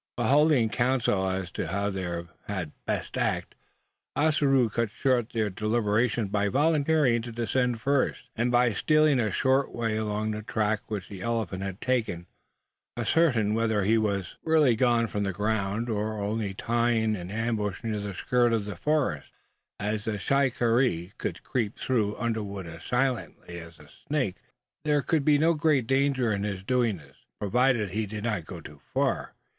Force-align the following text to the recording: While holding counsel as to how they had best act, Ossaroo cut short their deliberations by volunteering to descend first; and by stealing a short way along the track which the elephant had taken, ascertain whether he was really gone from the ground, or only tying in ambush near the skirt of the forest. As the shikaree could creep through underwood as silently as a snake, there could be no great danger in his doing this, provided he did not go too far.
While 0.15 0.29
holding 0.29 0.69
counsel 0.69 1.29
as 1.29 1.51
to 1.51 1.67
how 1.67 1.91
they 1.91 2.23
had 2.47 2.71
best 2.87 3.19
act, 3.19 3.53
Ossaroo 4.15 4.67
cut 4.67 4.89
short 4.89 5.31
their 5.31 5.51
deliberations 5.51 6.31
by 6.31 6.47
volunteering 6.47 7.21
to 7.21 7.31
descend 7.31 7.79
first; 7.81 8.23
and 8.35 8.51
by 8.51 8.73
stealing 8.73 9.19
a 9.19 9.29
short 9.29 9.71
way 9.71 9.97
along 9.97 10.31
the 10.31 10.41
track 10.41 10.81
which 10.89 11.07
the 11.07 11.21
elephant 11.21 11.61
had 11.61 11.79
taken, 11.81 12.25
ascertain 12.97 13.53
whether 13.53 13.83
he 13.83 13.99
was 13.99 14.37
really 14.43 14.75
gone 14.75 15.05
from 15.05 15.23
the 15.23 15.31
ground, 15.33 15.87
or 15.87 16.19
only 16.19 16.55
tying 16.55 17.15
in 17.15 17.29
ambush 17.29 17.83
near 17.83 17.99
the 17.99 18.15
skirt 18.15 18.53
of 18.53 18.65
the 18.65 18.75
forest. 18.75 19.29
As 19.79 20.05
the 20.05 20.17
shikaree 20.17 21.11
could 21.19 21.43
creep 21.43 21.77
through 21.77 22.17
underwood 22.17 22.65
as 22.65 22.81
silently 22.83 23.59
as 23.59 23.77
a 23.77 23.87
snake, 24.07 24.37
there 24.83 25.03
could 25.03 25.23
be 25.23 25.37
no 25.37 25.53
great 25.53 25.85
danger 25.85 26.31
in 26.31 26.41
his 26.43 26.63
doing 26.63 26.97
this, 26.97 27.17
provided 27.39 27.91
he 27.91 28.07
did 28.07 28.23
not 28.23 28.47
go 28.47 28.59
too 28.59 28.81
far. 28.95 29.35